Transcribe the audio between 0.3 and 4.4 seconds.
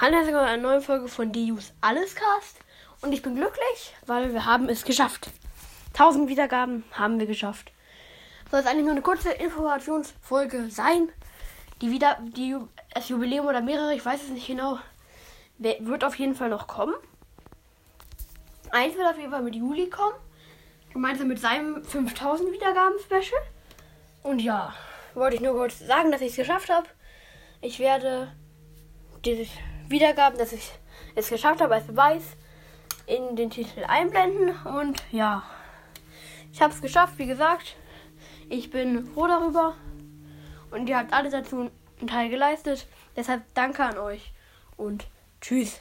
willkommen zu einer neuen Folge von DU's Allescast. Und ich bin glücklich, weil